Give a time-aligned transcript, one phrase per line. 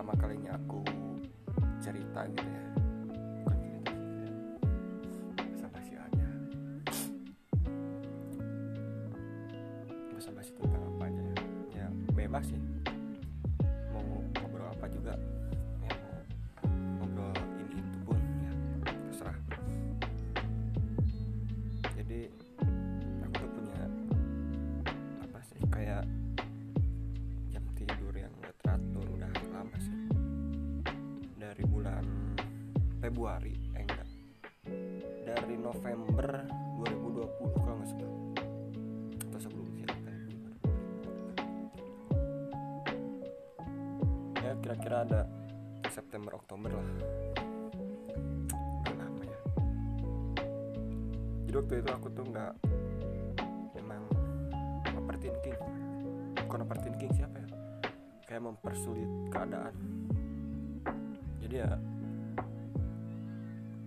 [0.00, 0.80] pertama kalinya aku
[1.76, 2.69] cerita gitu ya
[46.60, 46.88] Oktober lah.
[49.24, 49.36] Ya
[51.48, 52.52] jadi waktu itu aku tuh nggak
[53.80, 54.02] memang
[54.92, 55.58] overthinking
[56.44, 57.48] bukan overthinking siapa ya?
[58.28, 59.74] Kayak mempersulit keadaan.
[61.40, 61.72] Jadi ya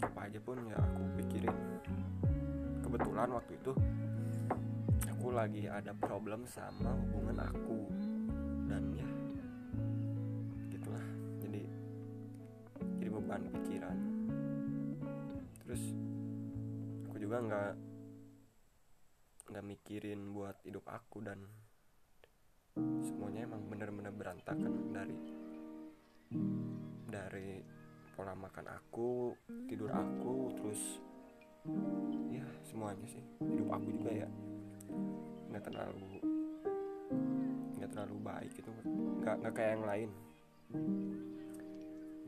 [0.02, 1.56] apa aja pun ya aku pikirin.
[2.82, 3.72] Kebetulan waktu itu
[5.14, 7.86] aku lagi ada problem sama hubungan aku.
[8.66, 9.08] Dan ya
[15.74, 15.90] terus
[17.10, 17.74] aku juga nggak
[19.50, 21.50] nggak mikirin buat hidup aku dan
[23.02, 25.18] semuanya emang bener-bener berantakan dari
[27.10, 27.58] dari
[28.14, 29.34] pola makan aku
[29.66, 31.02] tidur aku terus
[32.30, 33.26] ya semuanya sih.
[33.42, 34.30] Hidup aku juga ya
[35.50, 36.22] nggak terlalu
[37.82, 38.70] nggak terlalu baik gitu.
[39.26, 40.10] Nggak nggak kayak yang lain.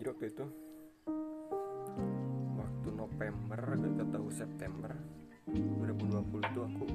[0.01, 0.64] Jadi waktu itu
[3.15, 4.91] gak tahu September
[5.47, 6.85] 2020 itu aku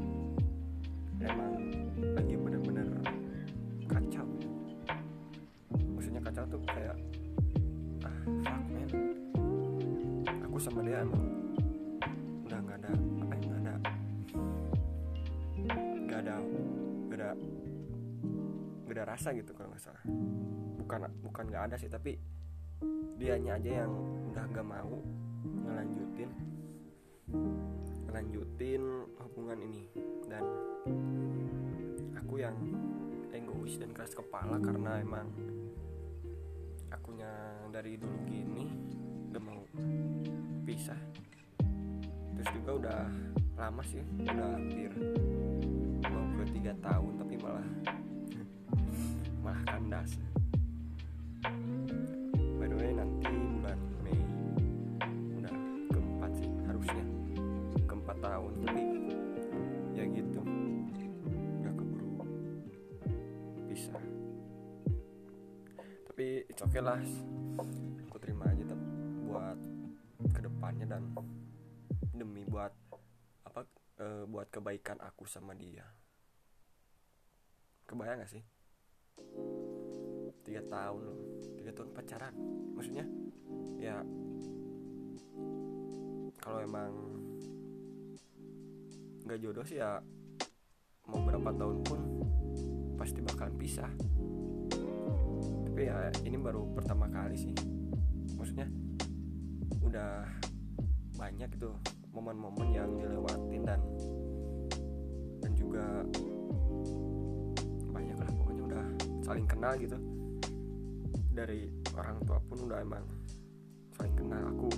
[1.24, 1.52] emang
[2.12, 2.88] lagi bener-bener
[3.88, 4.28] kacau.
[5.96, 6.96] Maksudnya kacau tuh kayak
[8.04, 8.90] ah fuck man.
[10.44, 11.24] Aku sama dia emang
[12.44, 13.74] udah nggak ada apa ya nggak ada
[16.04, 17.30] nggak ada nggak ada
[18.84, 20.04] nggak ada rasa gitu kalau nggak salah.
[20.84, 22.20] Bukan bukan nggak ada sih tapi
[23.16, 23.92] dianya aja yang
[24.30, 25.00] udah nggak mau
[25.70, 26.30] ngelanjutin
[28.10, 28.82] ngelanjutin
[29.22, 29.82] hubungan ini.
[30.26, 30.44] Dan
[32.18, 32.58] aku yang
[33.30, 35.30] egois dan keras kepala karena emang
[36.90, 37.30] akunya
[37.70, 38.66] dari dulu gini
[39.30, 39.62] gak mau
[40.66, 40.98] pisah.
[42.34, 43.00] Terus juga udah
[43.60, 44.88] lama sih udah hampir
[46.08, 47.68] mau ke tiga tahun tapi malah
[49.44, 50.16] malah kandas
[66.70, 67.02] tapi it's okay lah.
[68.06, 68.78] Aku terima aja tetap
[69.26, 69.58] buat
[70.30, 71.02] ke depannya dan
[72.14, 72.70] demi buat
[73.42, 73.66] apa
[73.98, 75.82] eh, buat kebaikan aku sama dia.
[77.90, 78.42] Kebayang gak sih?
[80.46, 81.18] Tiga tahun loh
[81.58, 82.34] tiga tahun pacaran.
[82.78, 83.04] Maksudnya
[83.82, 84.06] ya
[86.38, 86.94] kalau emang
[89.26, 89.98] nggak jodoh sih ya
[91.10, 92.00] mau berapa tahun pun
[92.94, 93.90] pasti bakalan pisah
[95.80, 97.56] tapi ya ini baru pertama kali sih.
[98.36, 98.68] Maksudnya
[99.80, 100.28] udah
[101.16, 101.72] banyak itu
[102.12, 103.80] momen-momen yang dilewatin dan
[105.40, 106.04] dan juga
[107.96, 108.84] banyak lah pokoknya udah
[109.24, 109.96] saling kenal gitu.
[111.32, 113.08] Dari orang tua pun udah emang
[113.96, 114.52] saling kenal.
[114.52, 114.68] Aku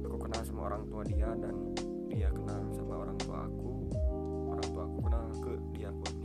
[0.00, 1.76] aku kenal sama orang tua dia dan
[2.08, 3.68] dia kenal sama orang tua aku.
[4.48, 6.19] Orang tua aku kenal ke dia pun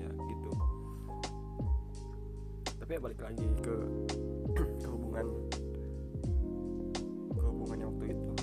[2.86, 3.76] tapi ya balik lagi ke
[4.94, 5.26] hubungan
[7.34, 8.34] hubungannya waktu itu.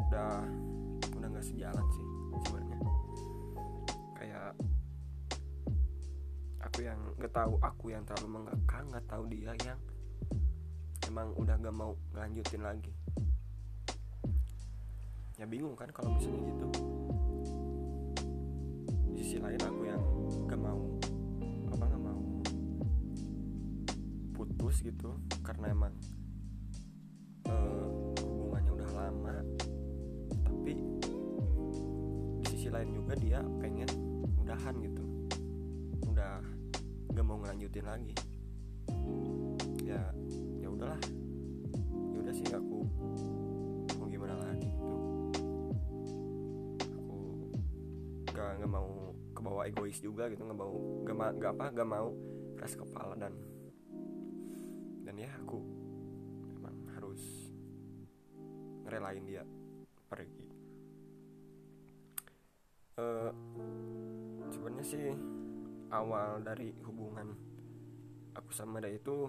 [0.00, 0.48] Udah
[1.12, 2.06] udah nggak sejalan sih
[2.48, 2.78] sebenarnya.
[4.16, 4.56] Kayak
[6.64, 9.76] aku yang nggak tahu aku yang terlalu mengekang nggak tahu dia yang
[11.04, 12.96] emang udah nggak mau lanjutin lagi.
[15.36, 16.66] Ya bingung kan kalau misalnya gitu.
[19.12, 20.00] Di sisi lain aku yang
[20.48, 20.93] gak mau
[24.64, 25.12] putus gitu
[25.44, 25.92] karena emang
[27.52, 27.84] eh,
[28.16, 29.36] hubungannya udah lama
[30.40, 30.72] tapi
[32.40, 33.84] di sisi lain juga dia pengen
[34.40, 35.04] udahan gitu.
[36.08, 36.40] Udah
[37.12, 38.16] gak mau ngelanjutin lagi.
[39.84, 40.00] Ya
[40.56, 40.96] ya udahlah.
[42.16, 42.88] Ya udah sih aku
[44.00, 44.96] mau gimana lagi gitu.
[47.04, 47.16] Aku
[48.32, 50.72] gak nggak mau kebawa egois juga gitu nggak mau
[51.04, 52.16] gak, gak apa gak mau
[52.56, 53.36] keras kepala dan
[55.24, 55.58] ya aku
[56.60, 57.22] emang harus
[58.84, 59.40] ngerelain dia
[60.12, 60.44] pergi.
[62.94, 63.32] Uh,
[64.52, 65.10] sebenarnya sih
[65.90, 67.32] awal dari hubungan
[68.36, 69.26] aku sama dia itu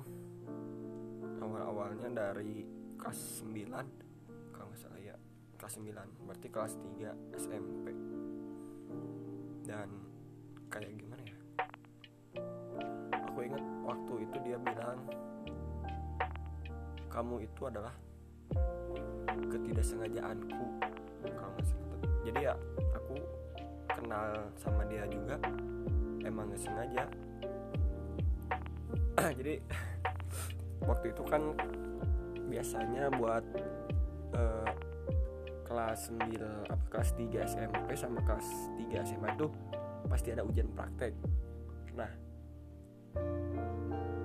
[1.41, 2.67] awal-awalnya dari
[2.99, 5.15] kelas 9 kalau nggak salah ya
[5.57, 7.87] kelas 9 berarti kelas 3 SMP
[9.65, 9.89] dan
[10.69, 11.37] kayak gimana ya?
[13.33, 14.99] Aku ingat waktu itu dia bilang
[17.15, 17.95] kamu itu adalah
[19.47, 20.67] ketidaksengajaanku.
[21.23, 21.55] Kalau
[22.27, 22.53] jadi ya
[22.91, 23.15] aku
[23.87, 25.39] kenal sama dia juga
[26.27, 27.07] emang nggak sengaja.
[29.39, 29.63] Jadi
[30.91, 31.55] waktu itu kan
[32.51, 33.45] biasanya buat
[34.35, 34.69] uh,
[35.63, 36.35] kelas 9
[36.67, 38.47] apa kelas 3 SMP sama kelas
[38.91, 39.47] 3 SMA itu
[40.11, 41.15] pasti ada ujian praktek.
[41.95, 42.11] Nah,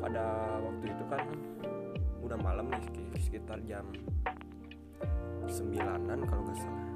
[0.03, 0.27] pada
[0.59, 1.23] waktu itu kan
[2.31, 2.87] udah malam nih
[3.27, 3.83] sekitar jam
[5.51, 6.87] sembilanan kalau nggak salah.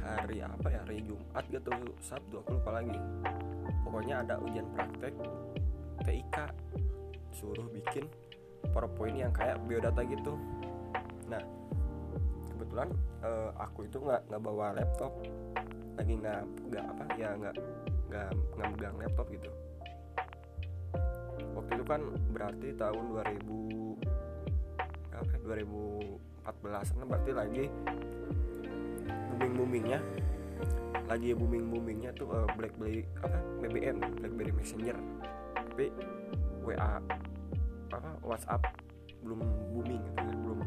[0.00, 0.80] Hari apa ya?
[0.80, 1.68] Hari Jumat gitu
[2.00, 2.96] Sabtu aku lupa lagi.
[3.84, 5.12] Pokoknya ada ujian praktek
[6.08, 6.36] TIK
[7.36, 8.08] suruh bikin
[8.72, 10.40] powerpoint yang kayak biodata gitu.
[11.28, 11.44] Nah
[12.56, 12.88] kebetulan
[13.20, 15.12] uh, aku itu nggak nggak bawa laptop.
[16.00, 16.40] Lagi nggak
[16.72, 17.54] nggak apa ya nggak
[18.08, 19.52] nggak nggak megang laptop gitu
[21.70, 22.02] itu kan
[22.34, 24.10] berarti tahun 2000
[25.20, 27.64] apa 2014 kan berarti lagi
[29.30, 30.00] booming boomingnya
[31.10, 34.94] lagi booming boomingnya tuh uh, BlackBerry apa BBM BlackBerry Messenger.
[35.58, 35.90] Tapi
[36.62, 37.02] WA
[37.90, 38.62] apa WhatsApp
[39.26, 39.42] belum
[39.74, 40.60] booming gitu kan belum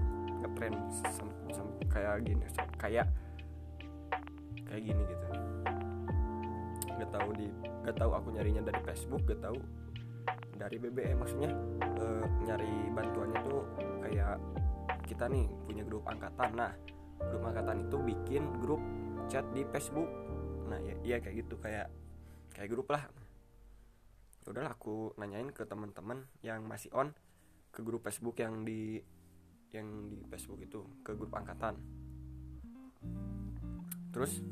[0.43, 0.77] ngetrend
[1.87, 2.43] kayak gini
[2.75, 3.07] kayak
[4.67, 5.25] kayak gini gitu.
[6.91, 7.47] Nggak tahu di
[7.87, 9.59] nggak tahu aku nyarinya dari Facebook nggak tahu
[10.57, 11.51] dari BBM maksudnya
[11.81, 12.05] e,
[12.45, 13.61] nyari bantuannya tuh
[14.05, 14.37] kayak
[15.07, 16.51] kita nih punya grup angkatan.
[16.55, 16.71] Nah
[17.19, 18.81] grup angkatan itu bikin grup
[19.27, 20.09] chat di Facebook.
[20.69, 21.87] Nah ya iya kayak gitu kayak
[22.53, 23.03] kayak grup lah.
[24.43, 27.15] Ya udahlah aku nanyain ke teman-teman yang masih on
[27.73, 28.99] ke grup Facebook yang di
[29.73, 31.79] yang di Facebook itu ke grup angkatan.
[34.13, 34.45] Terus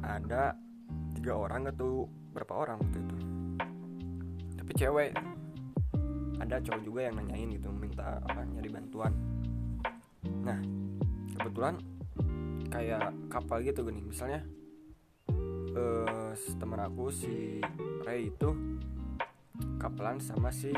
[0.00, 0.56] ada
[1.12, 3.37] tiga orang atau berapa orang waktu itu
[4.68, 5.16] tapi cewek.
[6.44, 9.16] Ada cowok juga yang nanyain gitu minta apa nyari bantuan.
[10.44, 10.60] Nah
[11.40, 11.80] kebetulan
[12.68, 14.04] kayak kapal gitu gini.
[14.04, 14.44] Misalnya
[15.72, 17.64] uh, teman aku si
[18.04, 18.52] Ray itu
[19.80, 20.68] kapelan sama si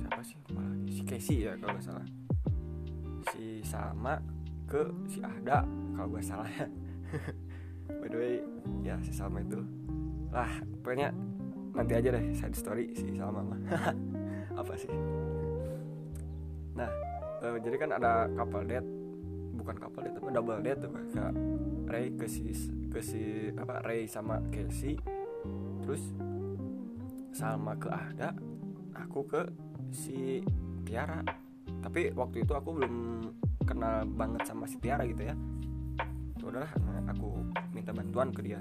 [0.00, 0.40] siapa sih
[0.88, 2.06] si Casey ya kalau nggak salah.
[3.28, 4.24] Si sama
[4.64, 6.48] ke si Ahda kalau nggak salah.
[6.48, 6.64] Ya
[8.00, 8.34] by the way
[8.80, 9.60] ya si Salma itu.
[10.32, 10.48] Lah
[10.80, 11.27] pokoknya
[11.78, 13.60] nanti aja deh side story si Salma mah
[14.60, 14.90] apa sih?
[16.74, 16.90] Nah
[17.46, 18.88] uh, jadi kan ada kapal date
[19.54, 21.32] bukan kapal date tapi double date tuh kayak
[21.86, 22.50] Ray ke si
[22.90, 24.98] ke si apa Ray sama Casey
[25.86, 26.02] terus
[27.30, 28.34] Salma ke Ada
[28.98, 29.42] aku ke
[29.94, 30.42] si
[30.82, 31.22] Tiara.
[31.78, 32.94] Tapi waktu itu aku belum
[33.62, 35.36] kenal banget sama si Tiara gitu ya,
[36.40, 36.72] ya udahlah
[37.06, 37.38] aku
[37.70, 38.60] minta bantuan ke dia.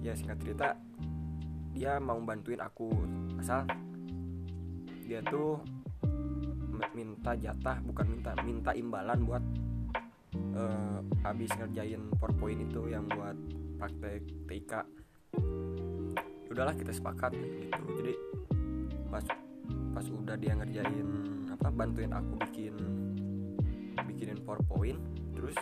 [0.00, 0.74] Ya singkat cerita
[1.74, 2.90] dia mau bantuin aku.
[3.38, 3.66] Asal
[5.06, 5.58] dia tuh
[6.96, 9.44] minta jatah bukan minta minta imbalan buat
[10.56, 13.36] uh, habis ngerjain powerpoint itu yang buat
[13.76, 14.72] praktek TIK
[16.50, 17.78] udahlah kita sepakat gitu.
[18.02, 18.14] Jadi
[19.06, 19.24] pas
[19.94, 21.08] pas udah dia ngerjain
[21.50, 22.74] apa bantuin aku bikin
[24.06, 24.98] bikinin powerpoint
[25.34, 25.54] terus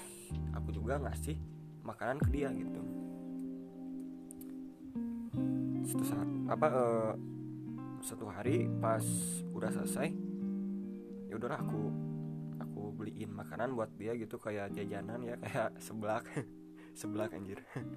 [0.57, 1.37] aku juga ngasih
[1.85, 2.81] makanan ke dia gitu
[5.89, 7.13] satu saat apa uh,
[8.05, 9.01] satu hari pas
[9.57, 10.13] udah selesai
[11.33, 11.89] ya udahlah aku
[12.61, 16.29] aku beliin makanan buat dia gitu kayak jajanan ya kayak seblak
[17.01, 17.61] seblak anjir.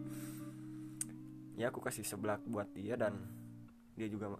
[1.60, 3.27] Ya aku kasih seblak buat dia dan
[3.93, 4.33] dia juga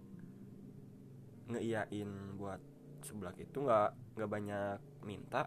[1.51, 2.58] ngeiyain buat
[3.03, 5.46] seblak itu nggak nggak banyak minta.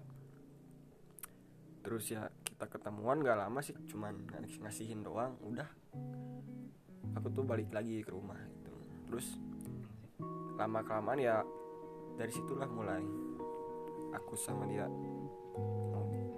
[1.83, 4.23] Terus ya kita ketemuan gak lama sih cuman
[4.63, 5.67] ngasihin doang udah
[7.15, 8.73] aku tuh balik lagi ke rumah gitu.
[9.11, 9.27] Terus
[10.55, 11.43] lama kelamaan ya
[12.15, 13.03] dari situlah mulai
[14.15, 14.87] aku sama dia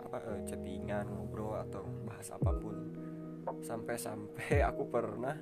[0.00, 2.76] apa uh, chattingan ngobrol atau bahas apa pun.
[3.46, 5.34] Sampai-sampai aku pernah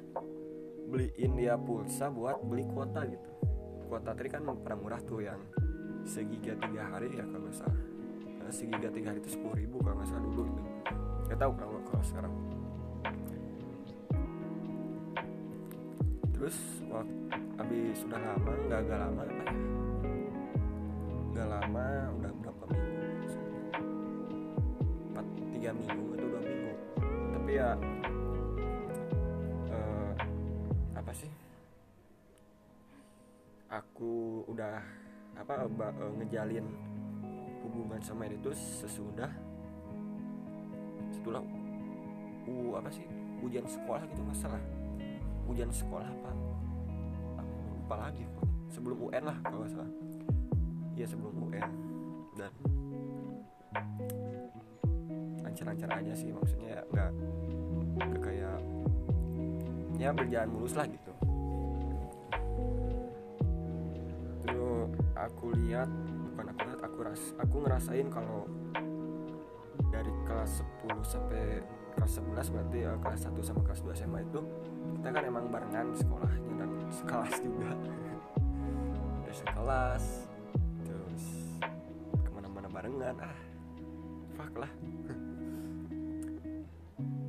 [0.89, 3.31] beliin dia pulsa buat beli kuota gitu.
[3.91, 5.41] Kuota tadi kan pernah murah tuh yang
[6.05, 7.83] segiga tiga hari ya kalau salah.
[8.45, 10.71] Eh, segiga tiga hari itu sepuluh ribu kalau nggak salah dulu gitu.
[11.29, 12.35] Nggak tahu kalau kalau sekarang
[16.45, 16.61] terus
[16.93, 19.55] waktu habis sudah lama nggak nggak lama apa ya
[21.33, 21.87] nggak lama
[22.21, 23.05] udah berapa minggu?
[25.09, 26.73] Empat tiga minggu atau dua minggu.
[27.33, 27.71] Tapi ya
[29.73, 30.13] eh,
[30.93, 31.33] apa sih?
[33.73, 34.85] Aku udah
[35.41, 36.67] apa eh, ngejalin
[37.65, 39.33] hubungan sama itu sesudah
[41.09, 41.41] setelah
[42.45, 43.09] u apa sih
[43.41, 44.61] ujian sekolah gitu masalah
[45.49, 46.31] ujian sekolah apa
[47.85, 48.25] lupa lagi
[48.73, 49.91] sebelum UN lah kalau salah.
[50.95, 51.71] Iya sebelum UN
[52.35, 52.53] dan
[55.45, 57.11] lancar-lancar aja sih maksudnya ya nggak
[57.95, 58.59] nggak kayak
[60.01, 61.13] ya berjalan mulus lah gitu.
[64.43, 65.89] Terus aku lihat
[66.35, 68.49] bukan aku lihat aku ras aku ngerasain kalau
[69.95, 71.63] dari kelas 10 sampai
[71.95, 74.43] kelas 11 berarti ya kelas 1 sama kelas 2 SMA itu
[75.05, 77.77] kita kan emang barengan sekolahnya dan sekelas juga.
[79.21, 80.05] Udah sekelas
[80.81, 81.25] terus
[82.09, 83.13] ke mana-mana barengan.
[83.21, 83.37] Ah
[84.33, 84.73] fuck lah.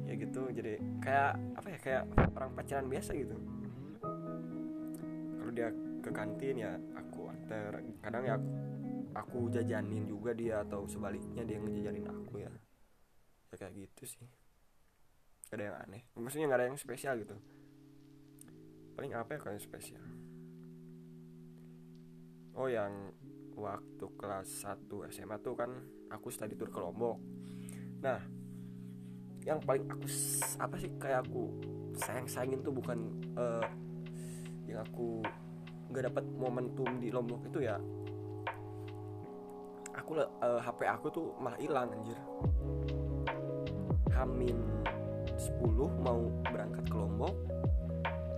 [0.08, 3.36] Ya gitu jadi kayak apa ya kayak orang pacaran biasa gitu.
[5.36, 5.68] Kalau dia
[6.00, 7.84] ke kantin ya aku antar.
[8.00, 8.52] Kadang ya aku,
[9.20, 12.56] aku jajanin juga dia atau sebaliknya dia ngejajanin aku ya.
[13.52, 14.32] Ya kayak gitu sih.
[15.52, 16.08] Ada yang aneh.
[16.16, 17.36] Maksudnya gak ada yang spesial gitu
[18.96, 20.06] paling apa ya kalau yang spesial?
[22.56, 23.12] Oh yang
[23.60, 25.72] waktu kelas 1 SMA tuh kan
[26.08, 27.20] aku study tour ke Lombok.
[28.00, 28.20] Nah
[29.44, 30.08] yang paling aku
[30.58, 31.52] apa sih kayak aku
[32.00, 33.00] sayang sayangin tuh bukan
[33.36, 33.68] eh,
[34.72, 35.22] yang aku
[35.92, 37.76] nggak dapat momentum di Lombok itu ya.
[39.96, 42.20] Aku le- eh, HP aku tuh malah hilang anjir.
[44.16, 44.56] Hamin
[45.36, 45.60] 10
[46.00, 47.36] mau berangkat ke Lombok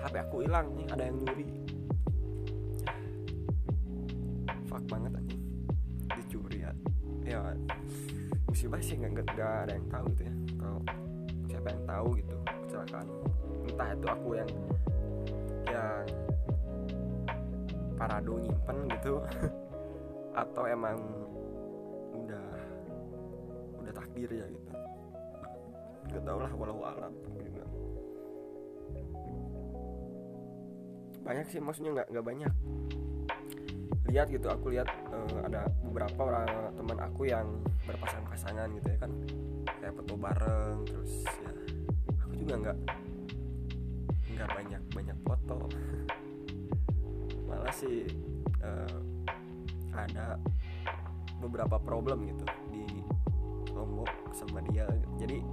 [0.08, 1.48] HP aku hilang nih ada yang nyuri.
[4.72, 5.44] Fuck banget anjing.
[6.16, 6.72] Dicuri ya.
[7.28, 7.40] Ya
[8.48, 10.34] musibah sih nggak nggak- ada yang tahu gitu ya.
[10.56, 10.80] Kalau
[11.52, 13.08] siapa yang tahu gitu kecelakaan.
[13.68, 14.52] Entah itu aku yang
[15.68, 16.06] yang
[18.00, 19.14] parado nyimpen gitu.
[20.48, 21.04] Atau emang
[22.16, 22.48] udah
[23.84, 24.72] udah takdir ya gitu.
[26.08, 27.12] Nggak tahu lah walau alam
[31.28, 32.54] banyak sih maksudnya nggak nggak banyak.
[34.08, 39.12] Lihat gitu aku lihat eh, ada beberapa orang teman aku yang berpasang-pasangan gitu ya kan.
[39.84, 41.52] Kayak foto bareng terus ya
[42.24, 42.78] aku juga nggak
[44.40, 45.58] nggak banyak banyak foto.
[47.52, 48.08] Malah sih
[48.64, 48.98] eh,
[49.92, 50.40] ada
[51.44, 53.04] beberapa problem gitu di
[53.76, 54.88] Lombok sama dia.
[55.20, 55.44] Jadi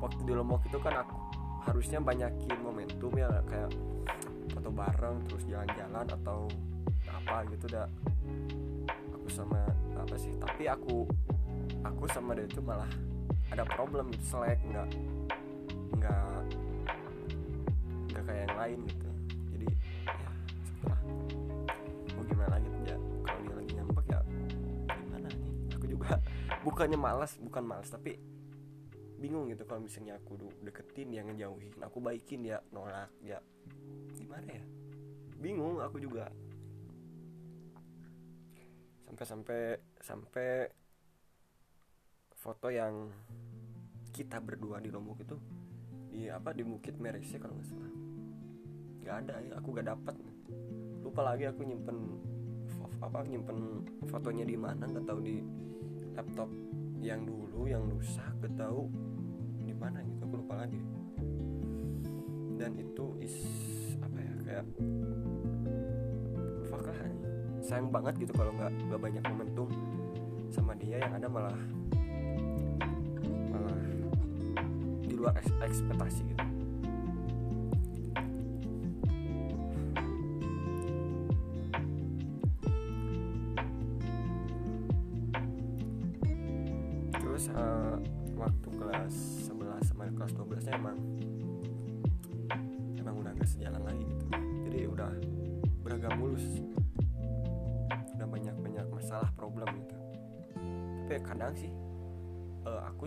[0.00, 1.16] waktu di Lombok itu kan aku
[1.68, 3.68] harusnya banyakin momentum ya kayak
[4.52, 6.48] foto bareng terus jalan-jalan atau
[7.08, 7.88] apa gitu dah
[9.12, 9.60] aku sama
[9.98, 11.04] apa sih tapi aku
[11.84, 12.88] aku sama dia itu malah
[13.52, 14.88] ada problem gitu selek nggak
[15.98, 16.32] nggak
[18.12, 19.08] nggak kayak yang lain gitu.
[19.56, 19.68] Jadi
[20.06, 20.30] ya
[20.64, 21.00] setelah
[22.14, 24.20] mau gimana lagi ya kalau dia lagi ngambek ya
[24.92, 25.50] gimana nih?
[25.76, 26.08] Aku juga
[26.66, 28.20] bukannya malas bukan malas tapi
[29.18, 33.42] bingung gitu kalau misalnya aku deketin dia ngejauhin aku baikin dia nolak ya
[34.28, 34.64] gimana ya?
[35.40, 36.28] Bingung aku juga.
[39.08, 39.60] Sampai sampai
[40.04, 40.48] sampai
[42.36, 43.08] foto yang
[44.12, 45.36] kita berdua di Lombok itu
[46.12, 47.92] di apa di Bukit Merese kalau nggak salah.
[49.00, 50.14] Nggak ada ya aku nggak dapat
[51.00, 51.98] lupa lagi aku nyimpen
[53.00, 53.80] apa nyimpen
[54.12, 55.40] fotonya di mana nggak tahu di
[56.12, 56.52] laptop
[57.00, 58.92] yang dulu yang rusak nggak tahu
[59.64, 60.84] di mana gitu aku lupa lagi.
[62.60, 63.40] Dan itu is
[64.48, 64.64] kayak
[66.72, 66.98] fuck lah
[67.60, 69.68] sayang banget gitu kalau nggak nggak banyak momentum
[70.48, 71.60] sama dia yang ada malah
[73.52, 73.80] malah
[75.04, 76.47] di luar eks- ekspektasi gitu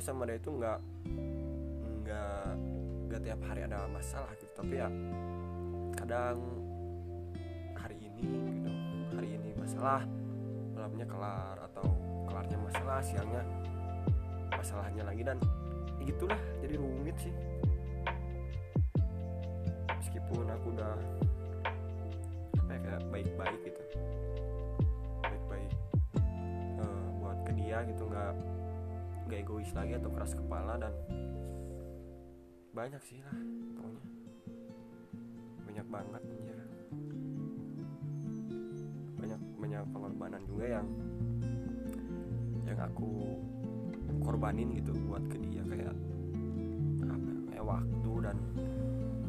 [0.01, 0.79] sama dia itu nggak
[2.01, 2.46] nggak
[3.08, 4.50] nggak tiap hari ada masalah gitu.
[4.58, 4.89] Tapi ya
[6.01, 6.41] kadang
[7.77, 8.25] hari ini
[8.58, 8.72] gitu
[9.13, 10.01] hari ini masalah
[10.74, 11.86] malamnya kelar atau
[12.25, 13.43] kelarnya masalah siangnya
[14.50, 15.38] masalahnya lagi dan
[16.01, 17.34] ya gitulah jadi rumit sih.
[20.01, 20.98] Meskipun aku udah
[22.65, 23.81] kayak baik-baik gitu.
[25.22, 25.72] Baik-baik
[26.81, 28.34] uh, buat ke dia gitu nggak
[29.31, 30.91] nggak egois lagi atau keras kepala dan
[32.75, 33.31] banyak sih lah
[33.79, 34.03] pokoknya.
[35.63, 36.59] Banyak banget anjir.
[39.23, 40.88] Banyak banyak pengorbanan juga yang
[42.67, 43.39] yang aku
[44.19, 45.95] korbanin gitu buat ke dia kayak
[47.07, 48.38] apa kayak waktu dan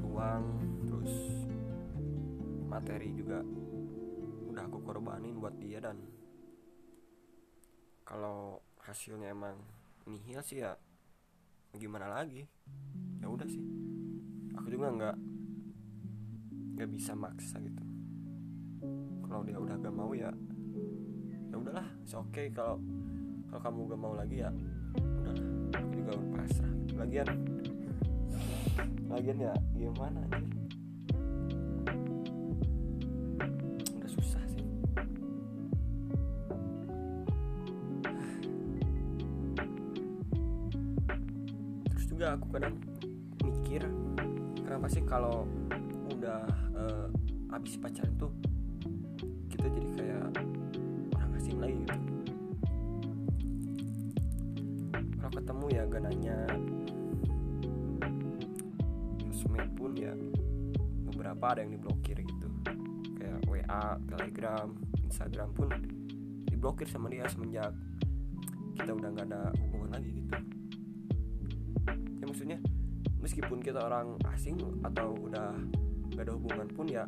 [0.03, 0.45] uang
[0.91, 1.15] terus
[2.67, 3.39] materi juga
[4.51, 6.03] udah aku korbanin buat dia dan
[8.03, 9.63] kalau hasilnya emang
[10.07, 10.77] nihil sih ya
[11.77, 12.45] gimana lagi?
[13.23, 13.63] Ya udah sih.
[14.59, 15.17] Aku juga nggak
[16.79, 17.85] nggak bisa maksa gitu.
[19.25, 20.29] Kalau dia udah gak mau ya
[21.49, 22.53] ya udahlah oke okay.
[22.53, 22.77] Kalau
[23.49, 24.51] kalau kamu gak mau lagi ya
[24.99, 25.47] udahlah.
[25.81, 26.73] Aku juga pasrah.
[26.99, 27.29] Lagian
[29.13, 30.62] lagian ya gimana anjir
[42.53, 42.77] kadang
[43.41, 43.81] mikir
[44.61, 45.49] kenapa sih kalau
[46.13, 46.45] udah
[46.77, 47.09] uh,
[47.49, 48.29] habis pacaran tuh
[49.49, 50.27] kita jadi kayak
[51.17, 51.99] orang asing lagi gitu.
[55.17, 56.39] Kalau ketemu ya gak nanya
[59.33, 60.13] sosmed pun ya
[61.09, 62.49] beberapa ada yang diblokir gitu.
[63.17, 64.69] Kayak WA, Telegram,
[65.09, 65.69] Instagram pun
[66.53, 67.73] diblokir sama dia semenjak
[68.77, 70.52] kita udah nggak ada hubungan lagi gitu
[73.23, 75.55] meskipun kita orang asing atau udah
[76.13, 77.07] gak ada hubungan pun ya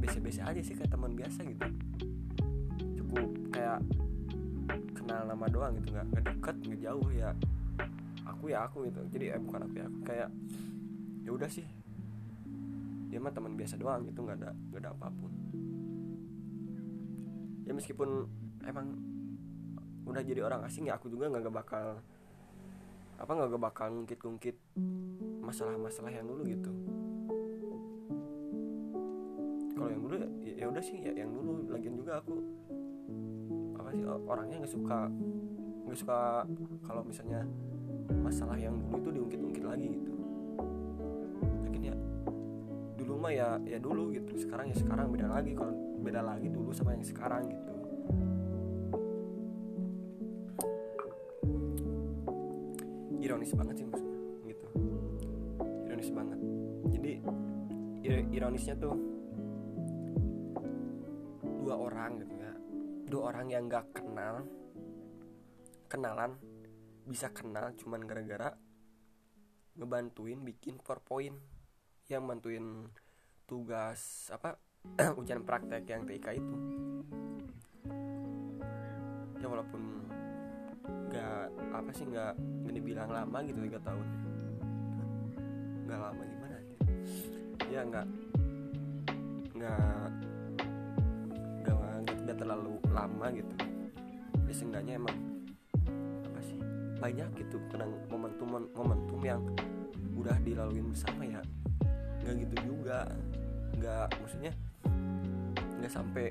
[0.00, 1.68] biasa-biasa aja sih kayak teman biasa gitu.
[2.96, 3.84] Cukup kayak
[4.96, 7.30] kenal nama doang gitu nggak nggak deket nggak jauh ya.
[8.24, 9.00] Aku ya aku gitu.
[9.12, 10.28] Jadi eh, bukan aku ya aku kayak
[11.22, 11.66] ya udah sih.
[13.12, 15.32] Dia mah teman biasa doang gitu nggak ada nggak ada apa pun.
[17.68, 18.24] Ya meskipun
[18.64, 18.96] emang
[20.08, 22.00] udah jadi orang asing ya aku juga nggak bakal
[23.18, 24.56] apa nggak bakal ngungkit-ngungkit
[25.42, 26.70] masalah-masalah yang dulu gitu?
[29.74, 31.66] Kalau yang dulu ya, ya udah sih ya yang dulu.
[31.66, 32.38] Lagian juga aku
[33.74, 34.98] apa sih orangnya nggak suka
[35.88, 36.18] nggak suka
[36.86, 37.42] kalau misalnya
[38.22, 40.12] masalah yang dulu itu diungkit-ungkit lagi gitu.
[41.66, 41.94] Mungkin ya
[42.94, 44.38] dulu mah ya ya dulu gitu.
[44.38, 45.58] Sekarang ya sekarang beda lagi.
[45.58, 47.77] Kalau beda lagi dulu sama yang sekarang gitu
[53.48, 54.66] ironis banget sih maksudnya gitu.
[55.88, 56.38] Ironis banget.
[56.92, 57.12] Jadi
[58.36, 58.94] ironisnya tuh
[61.64, 62.52] dua orang gitu ya.
[63.08, 64.44] Dua orang yang nggak kenal
[65.88, 66.36] kenalan
[67.08, 68.52] bisa kenal cuman gara-gara
[69.80, 71.40] ngebantuin bikin powerpoint
[72.12, 72.92] yang bantuin
[73.48, 74.60] tugas apa
[75.24, 76.54] ujian praktek yang TIK itu.
[79.40, 80.07] Ya walaupun
[81.08, 84.06] nggak apa sih nggak nggak dibilang lama gitu tiga tahun.
[85.88, 86.76] Nggak lama gimana aja?
[87.68, 88.06] Ya nggak
[89.56, 89.80] nggak
[92.28, 93.54] nggak terlalu lama gitu.
[94.44, 95.16] Ya seenggaknya emang
[96.28, 96.60] apa sih
[97.00, 99.40] banyak gitu kadang momentum momentum yang
[100.12, 101.40] udah dilalui bersama ya
[102.20, 103.08] nggak gitu juga.
[103.80, 104.52] Nggak maksudnya
[105.80, 106.28] nggak sampai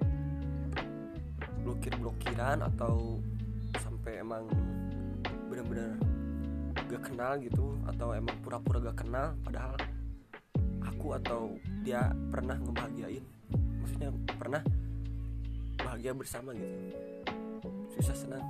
[1.65, 3.17] blokir blokiran atau
[4.07, 4.47] sampai emang
[5.51, 5.99] benar-benar
[6.87, 9.75] gak kenal gitu atau emang pura-pura gak kenal padahal
[10.79, 11.51] aku atau
[11.83, 13.19] dia pernah ngebahagiain.
[13.83, 14.63] Maksudnya pernah
[15.75, 16.71] bahagia bersama gitu.
[17.99, 18.47] Susah senang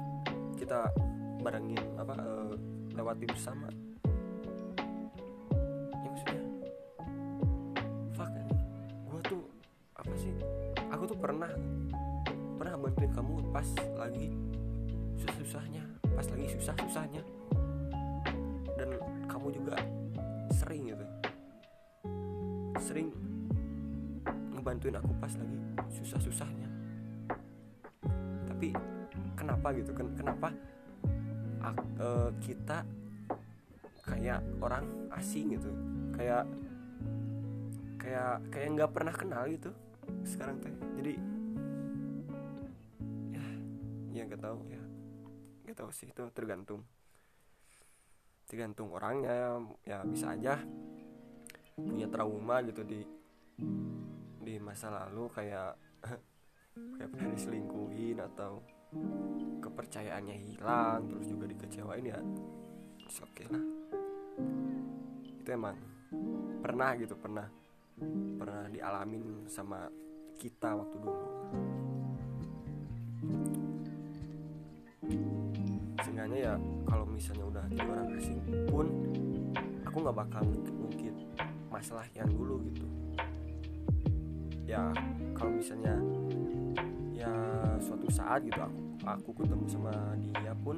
[0.61, 0.93] kita
[1.41, 2.53] barengin apa uh,
[2.93, 3.65] lewati bersama.
[5.89, 6.43] Ya maksudnya
[8.13, 8.29] fuck
[9.09, 9.41] gue tuh
[9.97, 10.37] apa sih?
[10.93, 11.49] Aku tuh pernah
[12.61, 13.65] pernah bantuin kamu pas
[13.97, 14.29] lagi
[15.47, 17.23] susah-susahnya pas lagi susah-susahnya.
[18.75, 18.89] Dan
[19.31, 19.79] kamu juga
[20.51, 21.05] sering gitu.
[22.83, 23.07] Sering
[24.51, 25.57] ngebantuin aku pas lagi
[26.03, 26.67] susah-susahnya.
[28.51, 28.75] Tapi
[29.39, 29.95] kenapa gitu?
[29.95, 30.51] Kan kenapa
[31.95, 32.83] uh, kita
[34.03, 34.83] kayak orang
[35.15, 35.71] asing gitu?
[36.11, 36.43] Kayak
[38.03, 39.71] kayak kayak nggak pernah kenal gitu
[40.27, 40.75] sekarang teh.
[40.99, 41.13] Jadi
[43.31, 43.45] ya
[44.11, 44.76] ya nggak tahu ya
[45.87, 46.83] tahu sih itu tergantung.
[48.43, 49.55] Tergantung orangnya
[49.87, 50.59] ya bisa aja
[51.79, 53.07] punya trauma gitu di
[54.43, 55.79] di masa lalu kayak
[56.99, 58.59] kayak pernah diselingkuhin atau
[59.63, 63.63] kepercayaannya hilang terus juga dikecewain ya oke okay lah.
[65.39, 65.79] Itu emang
[66.59, 67.47] pernah gitu pernah
[68.35, 69.87] pernah dialamin sama
[70.35, 71.27] kita waktu dulu
[76.37, 76.53] ya
[76.85, 78.85] kalau misalnya udah jadi orang asing pun
[79.81, 80.43] aku nggak bakal
[80.77, 81.13] mungkin
[81.73, 82.85] masalah yang dulu gitu.
[84.69, 84.93] Ya
[85.33, 85.97] kalau misalnya
[87.17, 87.31] ya
[87.81, 89.93] suatu saat gitu aku aku ketemu sama
[90.37, 90.77] dia pun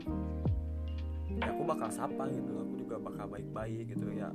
[1.27, 4.31] ya aku bakal sapa gitu aku juga bakal baik-baik gitu ya.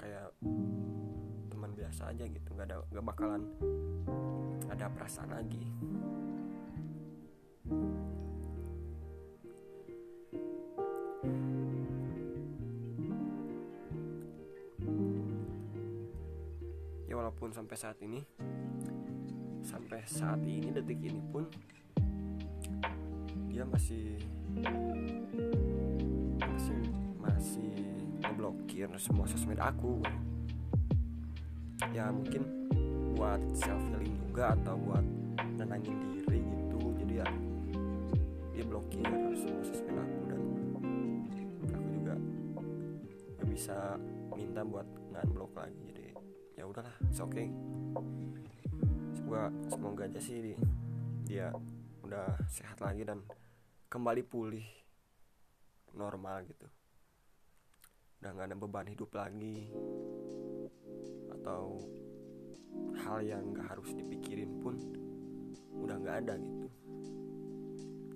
[0.00, 0.32] Kayak
[1.52, 3.42] teman biasa aja gitu nggak ada nggak bakalan
[4.72, 5.64] ada perasaan lagi
[17.24, 18.20] walaupun sampai saat ini
[19.64, 21.48] sampai saat ini detik ini pun
[23.48, 24.20] dia masih
[26.36, 26.80] masih
[27.16, 27.72] masih
[28.20, 30.04] ngeblokir semua sosmed aku.
[31.96, 32.68] Ya mungkin
[33.16, 35.04] buat self healing juga atau buat
[35.56, 36.92] nenangin diri gitu.
[37.00, 37.28] Jadi ya
[38.52, 40.40] dia blokir semua sosmed aku dan
[41.72, 42.14] aku juga
[43.40, 43.96] gak bisa
[44.36, 45.84] minta buat ngan-blok lagi.
[45.88, 45.93] jadi
[46.64, 47.48] ya udahlah oke okay.
[49.12, 50.56] Semoga semoga aja sih
[51.28, 51.52] dia
[52.00, 53.20] udah sehat lagi dan
[53.92, 54.64] kembali pulih
[55.92, 56.64] normal gitu.
[58.24, 59.68] Udah nggak ada beban hidup lagi
[61.36, 61.84] atau
[63.04, 64.80] hal yang nggak harus dipikirin pun
[65.84, 66.68] udah nggak ada gitu.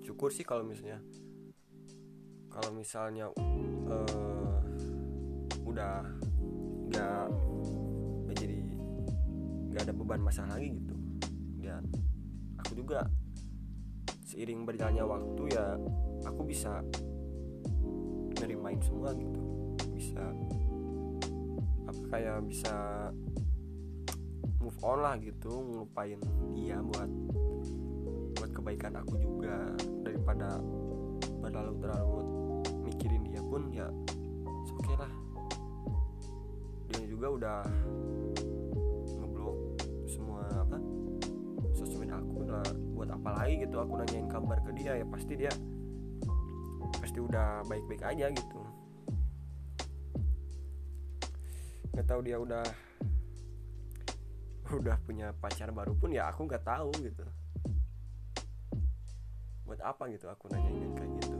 [0.09, 0.97] Syukur sih kalau misalnya
[2.49, 4.61] kalau misalnya uh,
[5.69, 6.01] udah
[6.89, 7.48] nggak
[9.79, 10.95] nggak ada beban masalah lagi gitu.
[11.63, 11.87] Dan
[12.59, 13.07] aku juga
[14.27, 15.79] seiring berjalannya waktu ya
[16.27, 16.83] aku bisa
[18.43, 19.39] nerimain semua gitu.
[19.95, 20.19] Bisa
[21.87, 22.75] apa kayak bisa
[24.59, 26.19] move on lah gitu ngelupain
[26.51, 27.07] dia buat
[28.35, 29.79] buat kebaikan aku juga.
[30.03, 30.59] Daripada
[31.39, 32.19] berlalu terlalu
[32.83, 35.11] mikirin dia pun ya oke okay lah.
[36.91, 37.59] Dia juga udah
[43.19, 45.51] buat apa lagi gitu aku nanyain kabar ke dia ya pasti dia
[47.03, 48.59] pasti udah baik-baik aja gitu.
[51.91, 52.63] Nggak tahu dia udah
[54.79, 57.27] udah punya pacar baru pun ya aku nggak tahu gitu.
[59.67, 61.37] Buat apa gitu aku nanyain kayak gitu.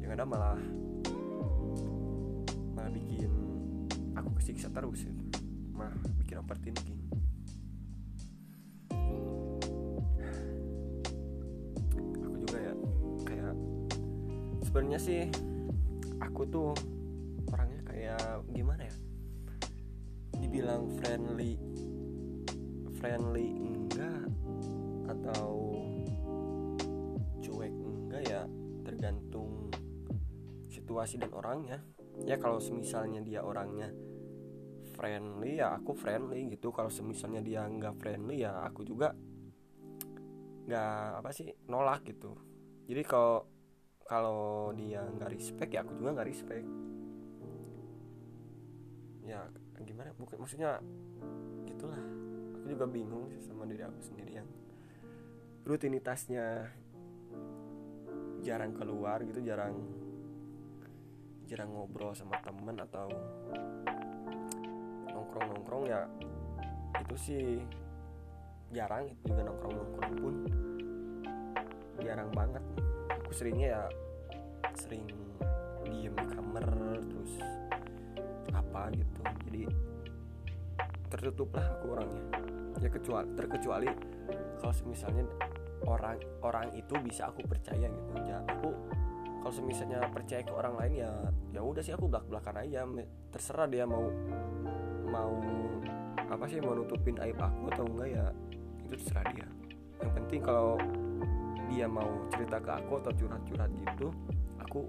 [0.00, 0.60] Yang ada malah
[2.72, 3.32] malah bikin
[4.16, 5.24] aku kesiksa terus gitu.
[5.76, 5.92] Malah
[6.24, 7.05] bikin overthinking
[14.76, 15.24] sebenarnya sih
[16.20, 16.76] aku tuh
[17.48, 18.92] orangnya kayak gimana ya?
[20.36, 21.56] Dibilang friendly
[23.00, 24.28] friendly enggak
[25.08, 25.72] atau
[27.40, 28.44] cuek enggak ya
[28.84, 29.72] tergantung
[30.68, 31.80] situasi dan orangnya.
[32.28, 33.88] Ya kalau semisalnya dia orangnya
[34.92, 36.68] friendly ya aku friendly gitu.
[36.68, 39.16] Kalau semisalnya dia nggak friendly ya aku juga
[40.68, 42.36] nggak apa sih nolak gitu.
[42.84, 43.55] Jadi kalau
[44.06, 46.66] kalau dia nggak respect ya aku juga nggak respect.
[49.26, 49.42] Ya
[49.82, 50.14] gimana?
[50.14, 50.78] Bukan maksudnya
[51.66, 51.98] gitulah.
[52.62, 54.48] Aku juga bingung sih sama diri aku sendiri yang
[55.66, 56.70] rutinitasnya
[58.46, 59.74] jarang keluar gitu jarang
[61.50, 63.10] jarang ngobrol sama temen atau
[65.10, 66.06] nongkrong nongkrong ya
[67.02, 67.44] itu sih
[68.70, 69.10] jarang.
[69.10, 70.34] Itu juga nongkrong nongkrong pun
[72.06, 72.62] jarang banget
[73.36, 73.82] seringnya ya
[74.72, 75.04] sering
[75.84, 76.64] diem di kamar
[77.04, 77.32] terus
[78.56, 79.20] apa gitu.
[79.44, 79.62] Jadi
[81.12, 82.24] tertutup lah aku orangnya.
[82.80, 83.88] Ya kecuali terkecuali
[84.56, 85.24] kalau misalnya
[85.84, 88.12] orang orang itu bisa aku percaya gitu.
[88.24, 88.72] Ya aku
[89.44, 91.12] kalau misalnya percaya ke orang lain ya
[91.52, 92.88] ya udah sih aku belak belakan aja
[93.30, 94.08] terserah dia mau
[95.06, 95.36] mau
[96.26, 98.24] apa sih mau nutupin aib aku atau enggak ya
[98.80, 99.48] itu terserah dia.
[100.00, 100.80] Yang penting kalau
[101.70, 104.08] dia mau cerita ke aku atau curhat-curhat gitu
[104.62, 104.86] aku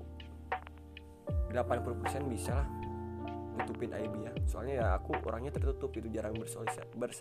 [1.51, 2.67] 80% bisa lah
[3.57, 4.31] nutupin aib ya.
[4.45, 7.19] Soalnya ya aku orangnya tertutup itu jarang bersosialisasi, bers,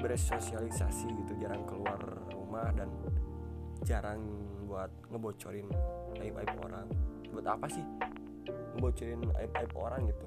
[0.00, 2.00] bersosialisasi gitu jarang keluar
[2.32, 2.88] rumah dan
[3.84, 4.24] jarang
[4.64, 5.68] buat ngebocorin
[6.24, 6.88] aib-aib orang.
[7.28, 7.84] Buat apa sih
[8.76, 10.26] ngebocorin aib-aib orang gitu?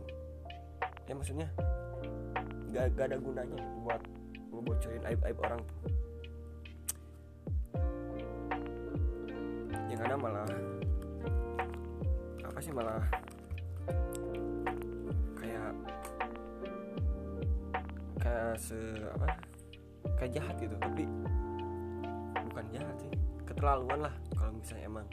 [1.09, 1.47] Ya maksudnya
[2.71, 4.01] gak, gak ada gunanya buat
[4.53, 6.10] ngebocorin aib-aib orang tuh
[10.01, 10.49] ada malah
[12.41, 13.05] apa sih malah
[15.37, 15.71] kayak
[18.17, 18.77] kayak se
[19.13, 19.37] apa
[20.17, 20.73] kayak jahat gitu.
[20.81, 21.05] Tapi
[22.49, 23.13] bukan jahat sih
[23.45, 25.07] keterlaluan lah kalau misalnya emang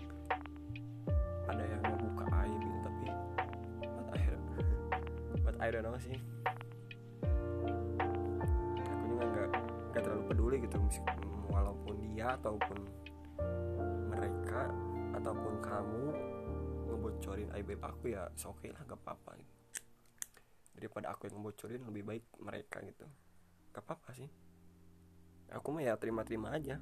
[1.48, 2.78] ada yang mau buka aib gitu.
[2.80, 3.06] Tapi
[4.08, 4.20] but
[5.44, 6.16] but I don't know sih.
[8.88, 10.80] Aku juga nggak terlalu peduli gitu
[11.52, 12.76] walaupun dia ataupun
[15.14, 16.04] ataupun kamu
[16.88, 19.54] ngebocorin aib aib aku ya oke okay lah gak apa-apa gitu.
[20.78, 23.02] daripada aku yang ngebocorin lebih baik mereka gitu.
[23.74, 24.30] Gak apa-apa sih.
[25.50, 26.78] Aku mah ya terima-terima aja.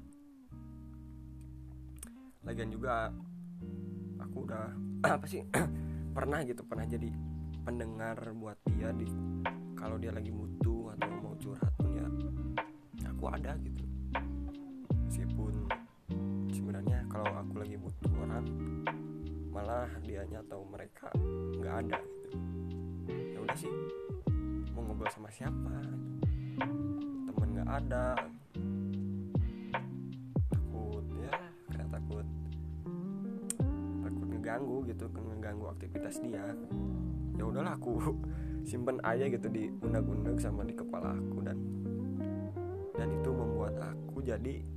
[2.45, 3.09] Lagian juga
[4.21, 4.69] aku udah
[5.17, 5.41] apa sih
[6.15, 7.09] pernah gitu pernah jadi
[7.65, 9.09] pendengar buat dia di
[9.73, 12.05] kalau dia lagi butuh atau mau curhat pun ya
[13.09, 13.86] aku ada gitu
[16.67, 18.43] sebenarnya kalau aku lagi butuh orang
[19.55, 21.07] malah dianya atau mereka
[21.55, 22.29] nggak ada gitu.
[23.07, 23.71] Ya udah sih
[24.75, 25.79] mau ngobrol sama siapa
[27.23, 28.19] temen nggak ada.
[30.51, 31.39] Takut ya
[31.71, 32.27] karena takut
[34.03, 36.51] takut ngeganggu gitu ngeganggu aktivitas dia.
[37.39, 38.11] Ya udahlah aku
[38.67, 41.55] simpen aja gitu di unag-unag sama di kepala aku dan
[42.99, 44.76] dan itu membuat aku jadi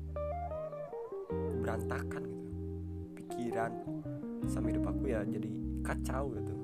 [1.60, 2.40] berantakan gitu.
[3.20, 3.72] Pikiran
[4.48, 5.50] sama hidup aku ya jadi
[5.84, 6.54] kacau gitu.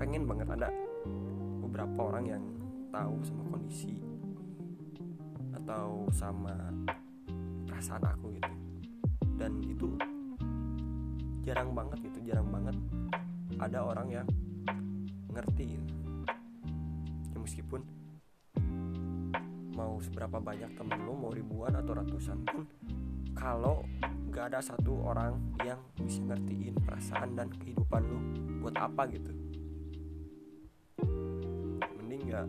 [0.00, 0.68] Pengen banget ada
[1.60, 2.44] beberapa orang yang
[2.88, 4.00] tahu sama kondisi
[5.52, 6.56] atau sama
[7.68, 8.52] perasaan aku gitu.
[9.36, 9.88] Dan itu
[11.42, 12.76] jarang banget gitu jarang banget
[13.58, 14.28] ada orang yang
[15.34, 15.94] ngerti gitu.
[17.34, 17.80] ya meskipun
[19.74, 22.62] mau seberapa banyak temen lo mau ribuan atau ratusan pun
[23.32, 23.84] kalau
[24.32, 28.18] gak ada satu orang yang bisa ngertiin perasaan dan kehidupan lo
[28.64, 29.32] buat apa gitu?
[32.00, 32.48] Mending gak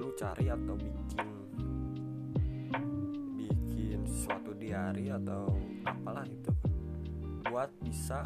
[0.00, 1.28] lu cari atau bikin
[3.36, 5.44] bikin suatu diary atau
[5.84, 6.52] apalah itu
[7.48, 8.24] buat bisa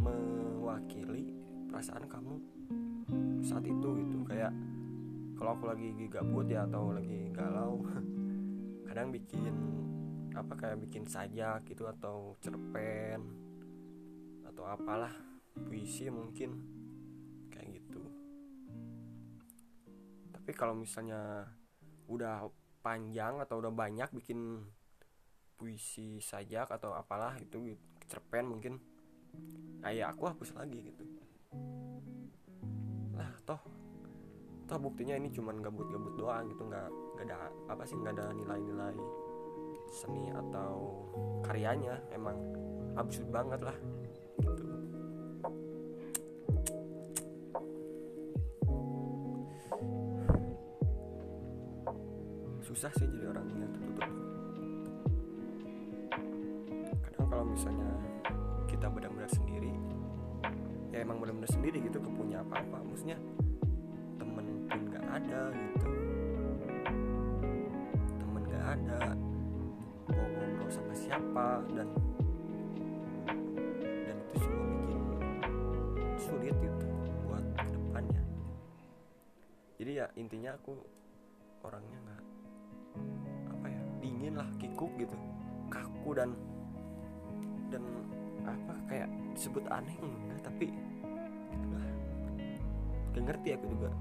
[0.00, 1.36] mewakili
[1.68, 2.36] perasaan kamu
[3.44, 4.18] saat itu gitu.
[4.24, 4.52] Kayak
[5.36, 7.84] kalau aku lagi gabut ya atau lagi galau
[8.90, 9.54] kadang bikin
[10.34, 13.22] apa kayak bikin sajak gitu atau cerpen
[14.42, 15.14] atau apalah
[15.54, 16.58] puisi mungkin
[17.54, 18.02] kayak gitu.
[20.34, 21.46] Tapi kalau misalnya
[22.10, 22.50] udah
[22.82, 24.58] panjang atau udah banyak bikin
[25.54, 27.78] puisi sajak atau apalah itu
[28.10, 28.74] cerpen mungkin
[29.86, 31.06] ya aku hapus lagi gitu.
[33.14, 33.62] Lah toh
[34.70, 36.86] toh buktinya ini cuman gabut-gabut doang gitu nggak
[37.18, 38.94] nggak ada apa sih nggak ada nilai-nilai
[39.90, 41.02] seni atau
[41.42, 42.38] karyanya emang
[42.94, 43.74] absurd banget lah.
[44.38, 44.62] Gitu
[52.70, 54.06] susah sih jadi orang yang tertutup.
[57.02, 57.90] Kadang kalau misalnya
[58.70, 59.74] kita benar-benar sendiri
[60.94, 62.78] ya emang benar-benar sendiri gitu kepunya apa-apa.
[62.86, 63.18] Maksudnya
[65.30, 65.86] ada gitu.
[68.18, 69.14] Temen gak ada.
[70.10, 71.88] Mau ngobrol sama siapa dan
[73.78, 75.02] dan itu semua bikin
[76.18, 76.86] sulit gitu
[77.30, 78.22] buat ke depannya.
[79.78, 80.74] Jadi ya intinya aku
[81.62, 82.22] orangnya nggak
[83.54, 85.14] apa ya dingin lah kikuk gitu.
[85.70, 86.34] Kaku dan
[87.70, 87.86] dan
[88.42, 89.06] apa kayak
[89.38, 90.74] disebut aneh enggak tapi
[93.14, 93.94] gak ngerti aku juga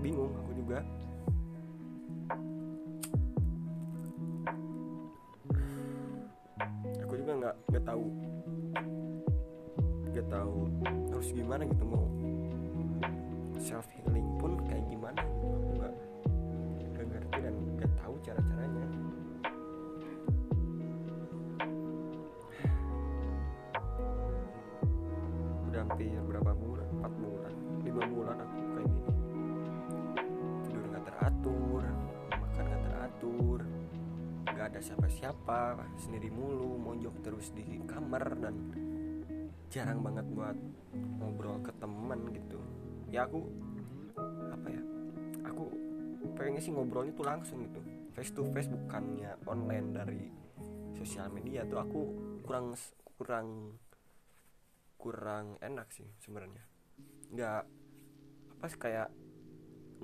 [0.00, 0.78] bingung aku juga.
[7.06, 8.04] Aku juga nggak nggak tahu.
[10.12, 10.58] Nggak tahu
[11.12, 12.06] harus gimana gitu mau
[13.60, 15.46] self healing pun kayak gimana gitu.
[15.48, 15.94] Aku nggak
[16.92, 18.86] nggak ngerti dan nggak tahu cara caranya
[34.76, 38.76] ada siapa-siapa sendiri mulu mojok terus di kamar dan
[39.72, 40.52] jarang banget buat
[41.16, 42.60] ngobrol ke teman gitu.
[43.08, 43.40] Ya aku
[44.52, 44.82] apa ya
[45.48, 45.72] aku
[46.36, 47.80] pengennya sih ngobrolnya tuh langsung gitu.
[48.12, 50.28] Face to face bukannya online dari
[50.92, 52.00] sosial media tuh aku
[52.44, 52.76] kurang
[53.16, 53.80] kurang
[55.00, 56.68] kurang enak sih sebenarnya.
[57.32, 57.64] Nggak
[58.60, 59.08] apa sih kayak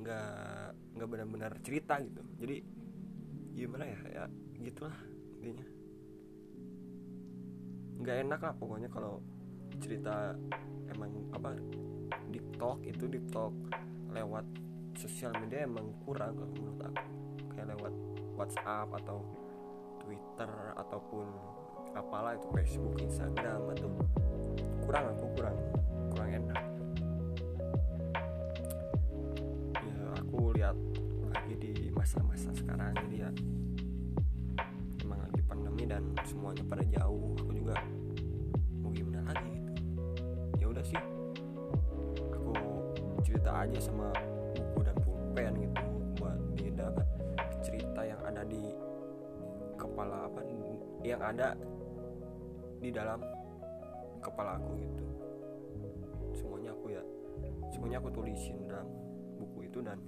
[0.01, 2.25] nggak nggak benar-benar cerita gitu.
[2.41, 2.57] Jadi
[3.53, 4.25] gimana ya ya
[4.63, 4.95] gitulah
[5.43, 5.67] intinya.
[8.03, 9.23] Nggak enak lah pokoknya kalau
[9.83, 10.35] cerita
[10.91, 11.59] emang apa
[12.31, 13.51] deep talk itu deep talk
[14.15, 14.47] lewat
[14.95, 17.05] sosial media emang kurang kalau menurut aku.
[17.55, 17.95] Kayak lewat
[18.39, 19.19] WhatsApp atau
[20.03, 21.27] Twitter ataupun
[21.93, 23.91] apalah itu Facebook Instagram atau
[24.83, 25.57] kurang aku kurang
[26.11, 26.61] kurang enak.
[29.79, 30.77] Ya aku lihat
[31.33, 33.31] lagi di masa-masa sekarang jadi ya
[36.27, 37.35] semuanya pada jauh.
[37.43, 37.77] Aku juga
[38.83, 39.73] mau gimana lagi gitu.
[40.63, 41.01] Ya udah sih.
[42.35, 42.53] Aku
[43.23, 44.11] cerita aja sama
[44.55, 45.83] buku dan pulpen gitu
[46.19, 47.07] buat dia dapat
[47.63, 48.73] cerita yang ada di
[49.79, 50.41] kepala apa
[51.03, 51.59] yang ada
[52.79, 53.19] di dalam
[54.23, 55.05] kepala aku gitu.
[56.39, 57.03] Semuanya aku ya
[57.75, 58.87] semuanya aku tulisin dalam
[59.39, 59.99] buku itu dan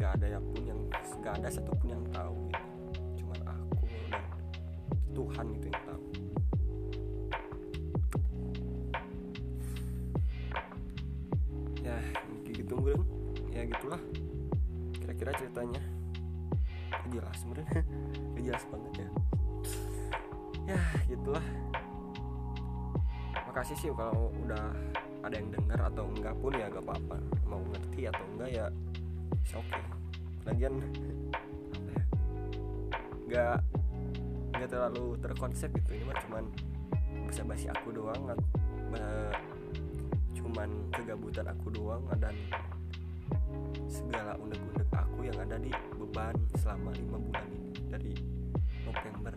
[0.00, 0.80] nggak ada yang pun yang
[1.20, 2.69] nggak ada satupun yang tahu gitu
[5.10, 6.04] Tuhan itu yang tahu.
[11.80, 11.98] Ya
[12.46, 13.02] gitu bro
[13.50, 14.02] ya gitulah.
[15.00, 15.82] Kira-kira ceritanya.
[16.90, 17.82] Gak jelas sebenarnya
[18.34, 19.08] Gak jelas banget ya.
[20.76, 21.46] Ya gitulah.
[23.50, 24.70] Makasih sih kalau udah
[25.26, 27.16] ada yang dengar atau enggak pun ya gak apa-apa.
[27.50, 28.66] Mau ngerti atau enggak ya
[29.50, 29.82] oke okay.
[30.46, 30.74] lagian
[31.74, 32.04] apa ya?
[33.26, 33.79] Nggak
[34.70, 35.98] terlalu terkonsep gitu.
[35.98, 36.44] Ini mah cuman
[37.26, 38.30] bisa basi aku doang
[40.34, 42.34] cuman kegabutan aku doang dan
[43.86, 48.12] segala unek-unek aku yang ada di beban selama lima bulan ini dari
[48.86, 49.34] November.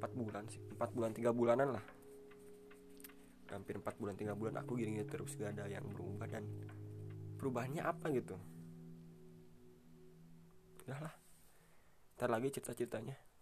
[0.00, 1.84] Empat bulan sih empat bulan tiga bulanan lah.
[3.52, 6.44] Hampir empat bulan tiga bulan aku gini, gini terus gak ada yang berubah dan
[7.36, 8.36] perubahannya apa gitu.
[10.84, 11.23] Udahlah
[12.14, 13.33] ntar lagi cerita-ceritanya